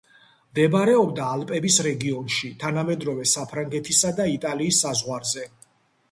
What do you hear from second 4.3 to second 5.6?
იტალიის საზღვარზე.